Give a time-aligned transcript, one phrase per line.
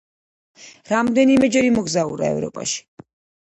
[0.93, 2.85] რამდენიმეჯერ იმოგზაურა ევროპაში.